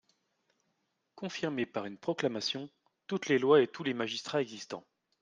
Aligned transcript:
Confirmer 1.13 1.67
par 1.67 1.85
une 1.85 1.99
proclamation 1.99 2.71
toutes 3.05 3.27
les 3.27 3.37
lois 3.37 3.61
et 3.61 3.67
tous 3.67 3.83
les 3.83 3.93
magistrats 3.93 4.41
existans. 4.41 4.83